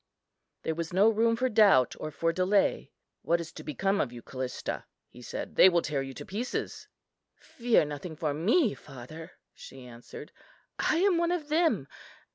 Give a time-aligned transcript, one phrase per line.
[0.63, 2.91] There was no room for doubt or for delay.
[3.21, 6.87] "What is to become of you, Callista?" he said; "they will tear you to pieces."
[7.35, 10.31] "Fear nothing for me, father," she answered;
[10.79, 11.87] "I am one of them.